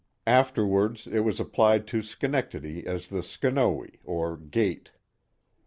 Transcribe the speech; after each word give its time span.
Afterwards 0.25 1.05
it 1.05 1.19
was 1.19 1.39
applied 1.39 1.85
to 1.89 2.01
Schenectady 2.01 2.87
as 2.87 3.09
the 3.09 3.21
Schonowe, 3.21 3.85
or 4.03 4.35
gate. 4.35 4.89